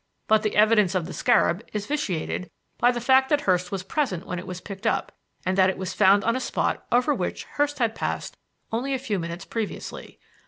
But 0.27 0.41
the 0.41 0.55
evidence 0.55 0.95
of 0.95 1.05
the 1.05 1.13
scarab 1.13 1.63
is 1.73 1.85
vitiated 1.85 2.49
by 2.79 2.89
the 2.91 2.99
fact 2.99 3.29
that 3.29 3.41
Hurst 3.41 3.71
was 3.71 3.83
present 3.83 4.25
when 4.25 4.39
it 4.39 4.47
was 4.47 4.59
picked 4.59 4.87
up, 4.87 5.11
and 5.45 5.55
that 5.59 5.69
it 5.69 5.77
was 5.77 5.93
found 5.93 6.23
on 6.23 6.35
a 6.35 6.39
spot 6.39 6.83
over 6.91 7.13
which 7.13 7.43
Hurst 7.43 7.77
had 7.77 7.93
passed 7.93 8.35
only 8.71 8.95
a 8.95 8.97
few 8.97 9.19
minutes 9.19 9.45
previously. 9.45 10.17